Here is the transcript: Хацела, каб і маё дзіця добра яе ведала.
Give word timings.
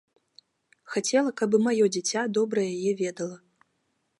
Хацела, 0.93 1.31
каб 1.41 1.49
і 1.57 1.59
маё 1.67 1.85
дзіця 1.95 2.21
добра 2.39 2.61
яе 2.73 2.91
ведала. 3.03 3.37